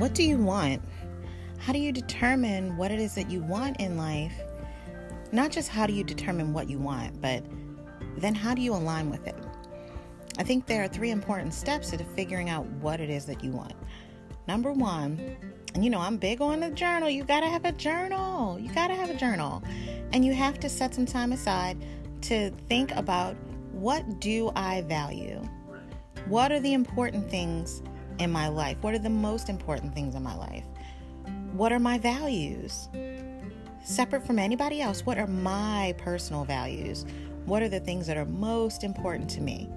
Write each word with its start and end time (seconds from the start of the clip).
what 0.00 0.14
do 0.14 0.22
you 0.22 0.38
want? 0.38 0.80
How 1.58 1.74
do 1.74 1.78
you 1.78 1.92
determine 1.92 2.74
what 2.78 2.90
it 2.90 2.98
is 2.98 3.14
that 3.16 3.30
you 3.30 3.42
want 3.42 3.78
in 3.80 3.98
life? 3.98 4.32
Not 5.30 5.50
just 5.50 5.68
how 5.68 5.86
do 5.86 5.92
you 5.92 6.02
determine 6.02 6.54
what 6.54 6.70
you 6.70 6.78
want, 6.78 7.20
but 7.20 7.44
then 8.16 8.34
how 8.34 8.54
do 8.54 8.62
you 8.62 8.72
align 8.72 9.10
with 9.10 9.26
it? 9.26 9.36
I 10.38 10.42
think 10.42 10.64
there 10.64 10.82
are 10.82 10.88
three 10.88 11.10
important 11.10 11.52
steps 11.52 11.90
to 11.90 12.02
figuring 12.02 12.48
out 12.48 12.64
what 12.80 12.98
it 12.98 13.10
is 13.10 13.26
that 13.26 13.44
you 13.44 13.50
want. 13.50 13.74
Number 14.48 14.72
one, 14.72 15.36
and 15.74 15.84
you 15.84 15.90
know, 15.90 16.00
I'm 16.00 16.16
big 16.16 16.40
on 16.40 16.60
the 16.60 16.70
journal. 16.70 17.10
You 17.10 17.22
got 17.22 17.40
to 17.40 17.48
have 17.48 17.66
a 17.66 17.72
journal. 17.72 18.58
You 18.58 18.72
got 18.72 18.88
to 18.88 18.94
have 18.94 19.10
a 19.10 19.14
journal. 19.14 19.62
And 20.14 20.24
you 20.24 20.32
have 20.32 20.58
to 20.60 20.70
set 20.70 20.94
some 20.94 21.04
time 21.04 21.32
aside 21.32 21.76
to 22.22 22.48
think 22.70 22.90
about 22.92 23.36
what 23.72 24.18
do 24.18 24.50
I 24.56 24.80
value? 24.80 25.46
What 26.24 26.52
are 26.52 26.60
the 26.60 26.72
important 26.72 27.30
things 27.30 27.82
in 28.20 28.30
my 28.30 28.48
life? 28.48 28.76
What 28.82 28.94
are 28.94 28.98
the 28.98 29.10
most 29.10 29.48
important 29.48 29.94
things 29.94 30.14
in 30.14 30.22
my 30.22 30.36
life? 30.36 30.64
What 31.52 31.72
are 31.72 31.80
my 31.80 31.98
values? 31.98 32.88
Separate 33.82 34.24
from 34.24 34.38
anybody 34.38 34.80
else, 34.80 35.04
what 35.04 35.18
are 35.18 35.26
my 35.26 35.94
personal 35.98 36.44
values? 36.44 37.06
What 37.46 37.62
are 37.62 37.68
the 37.68 37.80
things 37.80 38.06
that 38.06 38.16
are 38.16 38.26
most 38.26 38.84
important 38.84 39.28
to 39.30 39.40
me? 39.40 39.68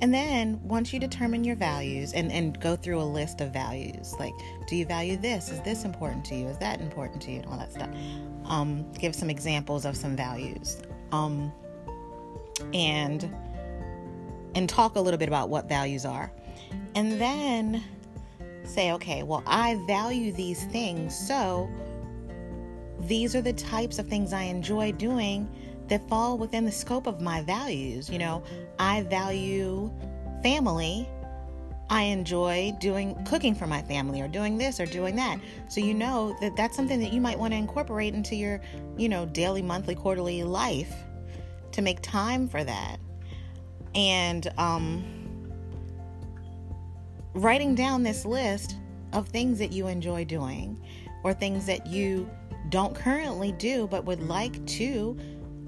And 0.00 0.12
then 0.12 0.60
once 0.64 0.92
you 0.92 0.98
determine 0.98 1.44
your 1.44 1.56
values 1.56 2.12
and, 2.12 2.30
and 2.32 2.60
go 2.60 2.74
through 2.76 3.00
a 3.00 3.04
list 3.04 3.40
of 3.40 3.52
values, 3.52 4.14
like 4.18 4.34
do 4.66 4.76
you 4.76 4.84
value 4.84 5.16
this? 5.16 5.50
Is 5.50 5.60
this 5.60 5.84
important 5.84 6.24
to 6.26 6.34
you? 6.34 6.48
Is 6.48 6.58
that 6.58 6.80
important 6.80 7.22
to 7.22 7.30
you? 7.30 7.38
And 7.38 7.46
all 7.46 7.56
that 7.56 7.72
stuff. 7.72 7.88
Um, 8.44 8.90
give 8.92 9.14
some 9.14 9.30
examples 9.30 9.84
of 9.84 9.96
some 9.96 10.16
values. 10.16 10.82
Um, 11.12 11.52
and 12.74 13.34
and 14.54 14.68
talk 14.68 14.96
a 14.96 15.00
little 15.00 15.18
bit 15.18 15.28
about 15.28 15.48
what 15.48 15.68
values 15.68 16.04
are. 16.04 16.30
And 16.94 17.20
then 17.20 17.82
say, 18.64 18.92
okay, 18.92 19.22
well, 19.22 19.42
I 19.46 19.76
value 19.86 20.32
these 20.32 20.64
things, 20.66 21.16
so 21.16 21.68
these 23.00 23.34
are 23.34 23.42
the 23.42 23.52
types 23.52 23.98
of 23.98 24.06
things 24.06 24.32
I 24.32 24.42
enjoy 24.42 24.92
doing 24.92 25.48
that 25.88 26.08
fall 26.08 26.38
within 26.38 26.64
the 26.64 26.72
scope 26.72 27.06
of 27.06 27.20
my 27.20 27.42
values. 27.42 28.08
You 28.08 28.18
know, 28.18 28.42
I 28.78 29.02
value 29.02 29.92
family. 30.42 31.08
I 31.90 32.04
enjoy 32.04 32.72
doing 32.80 33.22
cooking 33.26 33.54
for 33.54 33.66
my 33.66 33.82
family 33.82 34.22
or 34.22 34.28
doing 34.28 34.56
this 34.56 34.80
or 34.80 34.86
doing 34.86 35.16
that. 35.16 35.38
So 35.68 35.80
you 35.80 35.92
know 35.92 36.34
that 36.40 36.56
that's 36.56 36.74
something 36.74 36.98
that 37.00 37.12
you 37.12 37.20
might 37.20 37.38
want 37.38 37.52
to 37.52 37.58
incorporate 37.58 38.14
into 38.14 38.34
your, 38.34 38.60
you 38.96 39.08
know, 39.08 39.26
daily, 39.26 39.60
monthly, 39.60 39.94
quarterly 39.94 40.42
life 40.44 40.94
to 41.72 41.82
make 41.82 42.00
time 42.00 42.48
for 42.48 42.64
that. 42.64 42.96
And 43.94 44.50
um 44.56 45.23
writing 47.34 47.74
down 47.74 48.02
this 48.02 48.24
list 48.24 48.76
of 49.12 49.28
things 49.28 49.58
that 49.58 49.72
you 49.72 49.86
enjoy 49.86 50.24
doing 50.24 50.80
or 51.22 51.32
things 51.32 51.66
that 51.66 51.86
you 51.86 52.28
don't 52.68 52.94
currently 52.94 53.52
do 53.52 53.86
but 53.88 54.04
would 54.04 54.22
like 54.22 54.64
to 54.66 55.16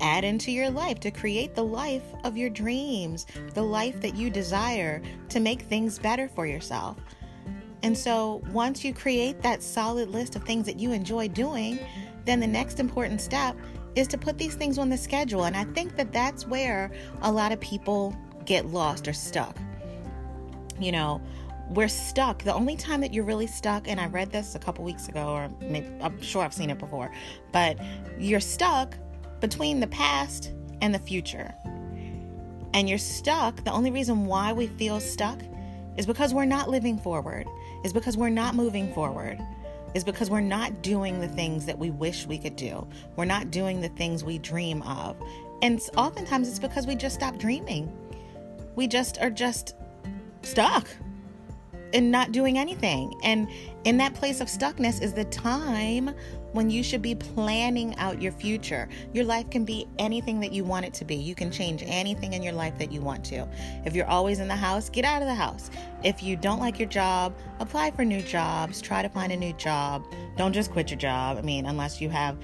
add 0.00 0.24
into 0.24 0.50
your 0.50 0.70
life 0.70 1.00
to 1.00 1.10
create 1.10 1.54
the 1.54 1.62
life 1.62 2.02
of 2.24 2.36
your 2.36 2.50
dreams, 2.50 3.26
the 3.54 3.62
life 3.62 4.00
that 4.00 4.16
you 4.16 4.30
desire 4.30 5.00
to 5.28 5.40
make 5.40 5.62
things 5.62 5.98
better 5.98 6.28
for 6.28 6.46
yourself. 6.46 6.98
And 7.82 7.96
so, 7.96 8.42
once 8.50 8.82
you 8.82 8.94
create 8.94 9.42
that 9.42 9.62
solid 9.62 10.08
list 10.08 10.36
of 10.36 10.44
things 10.44 10.64
that 10.66 10.80
you 10.80 10.92
enjoy 10.92 11.28
doing, 11.28 11.78
then 12.24 12.40
the 12.40 12.46
next 12.46 12.80
important 12.80 13.20
step 13.20 13.56
is 13.94 14.08
to 14.08 14.18
put 14.18 14.38
these 14.38 14.54
things 14.54 14.78
on 14.78 14.88
the 14.88 14.96
schedule. 14.96 15.44
And 15.44 15.54
I 15.54 15.64
think 15.64 15.96
that 15.96 16.12
that's 16.12 16.46
where 16.46 16.90
a 17.22 17.30
lot 17.30 17.52
of 17.52 17.60
people 17.60 18.16
get 18.46 18.66
lost 18.66 19.06
or 19.06 19.12
stuck. 19.12 19.56
You 20.80 20.92
know, 20.92 21.20
we're 21.70 21.88
stuck. 21.88 22.42
The 22.42 22.54
only 22.54 22.76
time 22.76 23.00
that 23.00 23.12
you're 23.12 23.24
really 23.24 23.46
stuck, 23.46 23.88
and 23.88 24.00
I 24.00 24.06
read 24.06 24.30
this 24.30 24.54
a 24.54 24.58
couple 24.58 24.84
weeks 24.84 25.08
ago, 25.08 25.28
or 25.28 25.50
maybe, 25.60 25.88
I'm 26.00 26.20
sure 26.20 26.42
I've 26.42 26.54
seen 26.54 26.70
it 26.70 26.78
before, 26.78 27.10
but 27.52 27.78
you're 28.18 28.40
stuck 28.40 28.96
between 29.40 29.80
the 29.80 29.86
past 29.86 30.52
and 30.80 30.94
the 30.94 30.98
future. 30.98 31.54
And 32.74 32.88
you're 32.88 32.98
stuck. 32.98 33.62
The 33.64 33.72
only 33.72 33.90
reason 33.90 34.26
why 34.26 34.52
we 34.52 34.66
feel 34.66 35.00
stuck 35.00 35.40
is 35.96 36.06
because 36.06 36.34
we're 36.34 36.44
not 36.44 36.68
living 36.68 36.98
forward, 36.98 37.46
is 37.84 37.92
because 37.92 38.16
we're 38.16 38.28
not 38.28 38.54
moving 38.54 38.92
forward, 38.92 39.40
is 39.94 40.02
because 40.02 40.28
we're 40.28 40.40
not 40.40 40.82
doing 40.82 41.20
the 41.20 41.28
things 41.28 41.66
that 41.66 41.78
we 41.78 41.90
wish 41.90 42.26
we 42.26 42.36
could 42.36 42.56
do. 42.56 42.86
We're 43.16 43.24
not 43.26 43.50
doing 43.50 43.80
the 43.80 43.90
things 43.90 44.24
we 44.24 44.38
dream 44.38 44.82
of. 44.82 45.16
And 45.62 45.80
oftentimes 45.96 46.48
it's 46.48 46.58
because 46.58 46.86
we 46.86 46.96
just 46.96 47.14
stop 47.14 47.38
dreaming. 47.38 47.96
We 48.74 48.88
just 48.88 49.18
are 49.18 49.30
just 49.30 49.76
stuck 50.42 50.88
and 51.94 52.10
not 52.10 52.32
doing 52.32 52.58
anything. 52.58 53.14
And 53.22 53.48
in 53.84 53.96
that 53.98 54.14
place 54.14 54.40
of 54.40 54.48
stuckness 54.48 55.00
is 55.00 55.14
the 55.14 55.24
time 55.26 56.10
when 56.52 56.70
you 56.70 56.82
should 56.82 57.02
be 57.02 57.14
planning 57.14 57.96
out 57.96 58.20
your 58.20 58.32
future. 58.32 58.88
Your 59.12 59.24
life 59.24 59.48
can 59.50 59.64
be 59.64 59.86
anything 59.98 60.40
that 60.40 60.52
you 60.52 60.64
want 60.64 60.84
it 60.84 60.94
to 60.94 61.04
be. 61.04 61.14
You 61.14 61.34
can 61.34 61.50
change 61.50 61.82
anything 61.86 62.32
in 62.32 62.42
your 62.42 62.52
life 62.52 62.78
that 62.78 62.92
you 62.92 63.00
want 63.00 63.24
to. 63.26 63.48
If 63.84 63.94
you're 63.94 64.06
always 64.06 64.40
in 64.40 64.48
the 64.48 64.56
house, 64.56 64.88
get 64.88 65.04
out 65.04 65.22
of 65.22 65.28
the 65.28 65.34
house. 65.34 65.70
If 66.02 66.22
you 66.22 66.36
don't 66.36 66.60
like 66.60 66.78
your 66.78 66.88
job, 66.88 67.34
apply 67.60 67.92
for 67.92 68.04
new 68.04 68.22
jobs, 68.22 68.80
try 68.80 69.02
to 69.02 69.08
find 69.08 69.32
a 69.32 69.36
new 69.36 69.52
job. 69.54 70.04
Don't 70.36 70.52
just 70.52 70.70
quit 70.70 70.90
your 70.90 70.98
job. 70.98 71.38
I 71.38 71.42
mean, 71.42 71.66
unless 71.66 72.00
you 72.00 72.08
have 72.10 72.36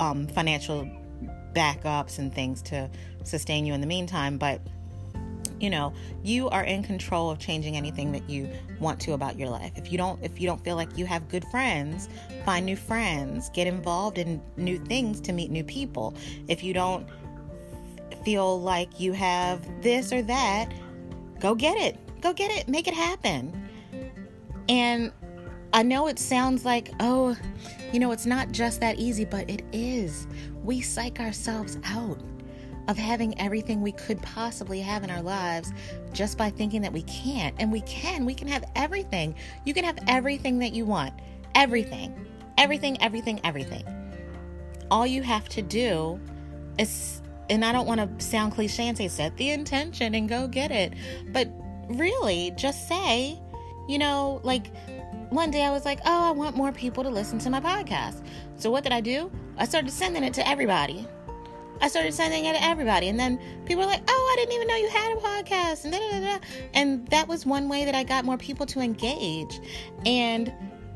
um, 0.00 0.26
financial 0.28 0.88
backups 1.52 2.18
and 2.18 2.32
things 2.32 2.62
to 2.62 2.88
sustain 3.24 3.66
you 3.66 3.74
in 3.74 3.80
the 3.80 3.86
meantime, 3.86 4.38
but 4.38 4.60
you 5.60 5.70
know 5.70 5.92
you 6.22 6.48
are 6.50 6.64
in 6.64 6.82
control 6.82 7.30
of 7.30 7.38
changing 7.38 7.76
anything 7.76 8.12
that 8.12 8.28
you 8.28 8.48
want 8.80 9.00
to 9.00 9.12
about 9.12 9.38
your 9.38 9.48
life. 9.48 9.72
If 9.76 9.90
you 9.92 9.98
don't 9.98 10.22
if 10.22 10.40
you 10.40 10.46
don't 10.46 10.62
feel 10.62 10.76
like 10.76 10.96
you 10.96 11.06
have 11.06 11.28
good 11.28 11.44
friends 11.46 12.08
find 12.44 12.64
new 12.64 12.76
friends 12.76 13.50
get 13.50 13.66
involved 13.66 14.18
in 14.18 14.40
new 14.56 14.78
things 14.78 15.20
to 15.22 15.32
meet 15.32 15.50
new 15.50 15.64
people. 15.64 16.14
If 16.48 16.62
you 16.62 16.72
don't 16.74 17.06
feel 18.24 18.60
like 18.60 19.00
you 19.00 19.12
have 19.12 19.66
this 19.82 20.12
or 20.12 20.22
that 20.22 20.72
go 21.40 21.54
get 21.54 21.76
it. 21.76 21.96
Go 22.20 22.32
get 22.32 22.50
it. 22.50 22.68
Make 22.68 22.88
it 22.88 22.94
happen. 22.94 23.68
And 24.68 25.12
I 25.72 25.82
know 25.82 26.08
it 26.08 26.18
sounds 26.18 26.64
like, 26.64 26.90
oh, 27.00 27.36
you 27.92 28.00
know, 28.00 28.12
it's 28.12 28.26
not 28.26 28.52
just 28.52 28.80
that 28.80 28.98
easy, 28.98 29.24
but 29.24 29.48
it 29.48 29.62
is. 29.72 30.26
We 30.62 30.80
psych 30.80 31.20
ourselves 31.20 31.78
out 31.84 32.18
of 32.88 32.96
having 32.96 33.38
everything 33.38 33.82
we 33.82 33.92
could 33.92 34.20
possibly 34.22 34.80
have 34.80 35.04
in 35.04 35.10
our 35.10 35.22
lives 35.22 35.72
just 36.12 36.38
by 36.38 36.48
thinking 36.48 36.80
that 36.80 36.92
we 36.92 37.02
can't. 37.02 37.54
And 37.58 37.70
we 37.70 37.82
can. 37.82 38.24
We 38.24 38.34
can 38.34 38.48
have 38.48 38.64
everything. 38.74 39.34
You 39.64 39.74
can 39.74 39.84
have 39.84 39.98
everything 40.08 40.58
that 40.60 40.72
you 40.72 40.86
want. 40.86 41.12
Everything. 41.54 42.26
Everything, 42.56 43.00
everything, 43.02 43.40
everything. 43.44 43.84
All 44.90 45.06
you 45.06 45.22
have 45.22 45.48
to 45.50 45.62
do 45.62 46.18
is, 46.78 47.20
and 47.50 47.62
I 47.62 47.72
don't 47.72 47.86
want 47.86 48.18
to 48.18 48.24
sound 48.24 48.54
cliche 48.54 48.88
and 48.88 48.96
say 48.96 49.08
set 49.08 49.36
the 49.36 49.50
intention 49.50 50.14
and 50.14 50.26
go 50.26 50.48
get 50.48 50.70
it, 50.70 50.94
but 51.28 51.46
really 51.88 52.52
just 52.56 52.88
say, 52.88 53.38
you 53.86 53.98
know, 53.98 54.40
like 54.42 54.74
one 55.28 55.50
day 55.50 55.62
I 55.62 55.70
was 55.70 55.84
like, 55.84 56.00
oh, 56.06 56.28
I 56.28 56.30
want 56.30 56.56
more 56.56 56.72
people 56.72 57.02
to 57.04 57.10
listen 57.10 57.38
to 57.40 57.50
my 57.50 57.60
podcast. 57.60 58.24
So 58.56 58.70
what 58.70 58.82
did 58.82 58.92
I 58.92 59.02
do? 59.02 59.30
I 59.58 59.66
started 59.66 59.90
sending 59.90 60.24
it 60.24 60.32
to 60.34 60.48
everybody. 60.48 61.06
I 61.80 61.88
started 61.88 62.12
sending 62.12 62.44
it 62.44 62.54
to 62.54 62.62
everybody. 62.62 63.08
And 63.08 63.18
then 63.18 63.38
people 63.64 63.82
were 63.82 63.88
like, 63.88 64.02
oh, 64.08 64.30
I 64.32 64.36
didn't 64.36 64.54
even 64.54 64.68
know 64.68 64.76
you 64.76 64.88
had 64.88 65.16
a 65.16 65.20
podcast. 65.20 65.84
And, 65.84 65.92
da, 65.92 65.98
da, 65.98 66.20
da. 66.20 66.38
and 66.74 67.06
that 67.08 67.28
was 67.28 67.46
one 67.46 67.68
way 67.68 67.84
that 67.84 67.94
I 67.94 68.04
got 68.04 68.24
more 68.24 68.38
people 68.38 68.66
to 68.66 68.80
engage. 68.80 69.60
And 70.04 70.52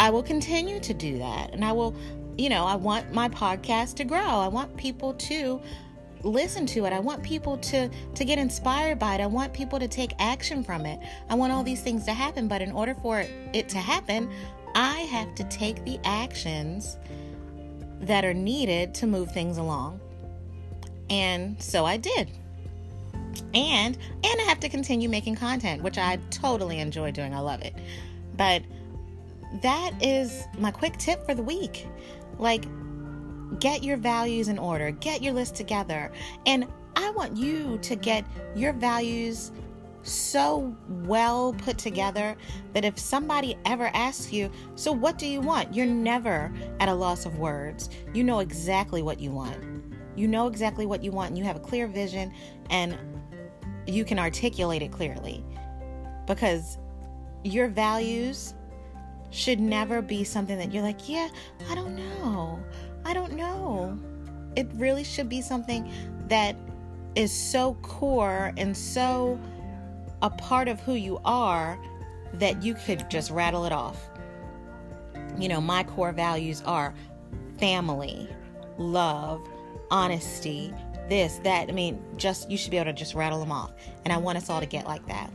I 0.00 0.10
will 0.10 0.22
continue 0.22 0.80
to 0.80 0.94
do 0.94 1.18
that. 1.18 1.52
And 1.52 1.64
I 1.64 1.72
will, 1.72 1.94
you 2.36 2.48
know, 2.48 2.64
I 2.64 2.74
want 2.74 3.12
my 3.12 3.28
podcast 3.28 3.94
to 3.96 4.04
grow. 4.04 4.18
I 4.18 4.48
want 4.48 4.76
people 4.76 5.14
to 5.14 5.60
listen 6.24 6.66
to 6.66 6.86
it. 6.86 6.92
I 6.92 7.00
want 7.00 7.22
people 7.22 7.58
to 7.58 7.88
to 7.88 8.24
get 8.24 8.38
inspired 8.38 8.98
by 8.98 9.16
it. 9.16 9.20
I 9.20 9.26
want 9.26 9.52
people 9.52 9.78
to 9.78 9.86
take 9.86 10.12
action 10.18 10.64
from 10.64 10.86
it. 10.86 10.98
I 11.28 11.34
want 11.34 11.52
all 11.52 11.62
these 11.62 11.82
things 11.82 12.04
to 12.06 12.12
happen, 12.12 12.48
but 12.48 12.62
in 12.62 12.72
order 12.72 12.94
for 12.94 13.24
it 13.52 13.68
to 13.68 13.78
happen, 13.78 14.30
I 14.74 15.00
have 15.00 15.34
to 15.36 15.44
take 15.44 15.84
the 15.84 16.00
actions 16.04 16.98
that 18.00 18.24
are 18.24 18.34
needed 18.34 18.94
to 18.94 19.06
move 19.06 19.32
things 19.32 19.58
along. 19.58 20.00
And 21.14 21.62
so 21.62 21.84
I 21.84 21.96
did. 21.96 22.28
And 23.54 23.96
and 23.96 24.40
I 24.40 24.44
have 24.48 24.58
to 24.60 24.68
continue 24.68 25.08
making 25.08 25.36
content, 25.36 25.82
which 25.82 25.96
I 25.96 26.18
totally 26.30 26.80
enjoy 26.80 27.12
doing. 27.12 27.32
I 27.32 27.38
love 27.38 27.62
it. 27.62 27.74
But 28.36 28.62
that 29.62 29.92
is 30.02 30.44
my 30.58 30.72
quick 30.72 30.96
tip 30.98 31.24
for 31.24 31.34
the 31.34 31.42
week. 31.42 31.86
Like 32.38 32.64
get 33.60 33.84
your 33.84 33.96
values 33.96 34.48
in 34.48 34.58
order, 34.58 34.90
get 34.90 35.22
your 35.22 35.32
list 35.32 35.54
together. 35.54 36.10
And 36.46 36.66
I 36.96 37.10
want 37.10 37.36
you 37.36 37.78
to 37.82 37.94
get 37.94 38.24
your 38.56 38.72
values 38.72 39.52
so 40.02 40.76
well 40.88 41.52
put 41.52 41.78
together 41.78 42.36
that 42.72 42.84
if 42.84 42.98
somebody 42.98 43.56
ever 43.64 43.90
asks 43.94 44.32
you, 44.32 44.50
So, 44.74 44.90
what 44.90 45.16
do 45.16 45.26
you 45.26 45.40
want? 45.40 45.74
You're 45.74 45.86
never 45.86 46.52
at 46.80 46.88
a 46.88 46.94
loss 46.94 47.24
of 47.24 47.38
words. 47.38 47.88
You 48.12 48.24
know 48.24 48.40
exactly 48.40 49.00
what 49.00 49.20
you 49.20 49.30
want. 49.30 49.93
You 50.16 50.28
know 50.28 50.46
exactly 50.46 50.86
what 50.86 51.02
you 51.02 51.10
want 51.10 51.30
and 51.30 51.38
you 51.38 51.44
have 51.44 51.56
a 51.56 51.60
clear 51.60 51.86
vision 51.86 52.32
and 52.70 52.96
you 53.86 54.04
can 54.04 54.18
articulate 54.18 54.82
it 54.82 54.92
clearly 54.92 55.44
because 56.26 56.78
your 57.42 57.68
values 57.68 58.54
should 59.30 59.60
never 59.60 60.00
be 60.00 60.24
something 60.24 60.56
that 60.58 60.72
you're 60.72 60.82
like, 60.82 61.08
yeah, 61.08 61.28
I 61.70 61.74
don't 61.74 61.96
know. 61.96 62.62
I 63.04 63.12
don't 63.12 63.34
know. 63.34 63.98
It 64.56 64.68
really 64.74 65.04
should 65.04 65.28
be 65.28 65.42
something 65.42 65.90
that 66.28 66.56
is 67.14 67.32
so 67.32 67.74
core 67.82 68.52
and 68.56 68.76
so 68.76 69.38
a 70.22 70.30
part 70.30 70.68
of 70.68 70.80
who 70.80 70.94
you 70.94 71.20
are 71.24 71.78
that 72.34 72.62
you 72.62 72.74
could 72.74 73.08
just 73.10 73.30
rattle 73.30 73.64
it 73.64 73.72
off. 73.72 74.08
You 75.38 75.48
know, 75.48 75.60
my 75.60 75.82
core 75.84 76.12
values 76.12 76.62
are 76.64 76.94
family, 77.58 78.28
love, 78.78 79.46
honesty, 79.90 80.72
this, 81.08 81.38
that. 81.44 81.68
I 81.68 81.72
mean, 81.72 82.02
just 82.16 82.50
you 82.50 82.56
should 82.56 82.70
be 82.70 82.76
able 82.78 82.86
to 82.86 82.92
just 82.92 83.14
rattle 83.14 83.40
them 83.40 83.52
off. 83.52 83.72
And 84.04 84.12
I 84.12 84.16
want 84.16 84.38
us 84.38 84.50
all 84.50 84.60
to 84.60 84.66
get 84.66 84.86
like 84.86 85.06
that. 85.06 85.30